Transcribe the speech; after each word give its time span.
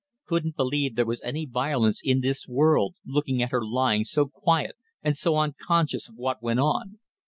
Couldn't 0.25 0.55
believe 0.55 0.95
there 0.95 1.05
was 1.05 1.21
any 1.21 1.45
violence 1.45 2.01
in 2.03 2.21
this 2.21 2.47
world, 2.47 2.95
looking 3.05 3.39
at 3.43 3.51
her 3.51 3.63
lying 3.63 4.03
so 4.03 4.25
quiet 4.27 4.75
and 5.03 5.15
so 5.15 5.37
unconscious 5.37 6.09
of 6.09 6.15
what 6.15 6.41
went 6.41 6.59
on. 6.59 6.97